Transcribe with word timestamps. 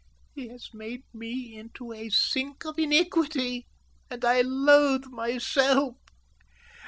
He 0.33 0.47
has 0.47 0.73
made 0.73 1.03
me 1.13 1.55
into 1.55 1.93
a 1.93 2.09
sink 2.09 2.65
of 2.65 2.79
iniquity, 2.79 3.67
and 4.09 4.25
I 4.25 4.41
loathe 4.41 5.05
myself. 5.11 5.97